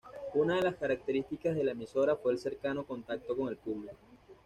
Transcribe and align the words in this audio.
Una 0.33 0.55
de 0.55 0.63
las 0.63 0.77
características 0.77 1.55
de 1.55 1.63
la 1.63 1.73
emisora 1.73 2.15
fue 2.15 2.31
el 2.31 2.39
cercano 2.39 2.85
contacto 2.87 3.37
con 3.37 3.49
el 3.49 3.57
público. 3.57 3.99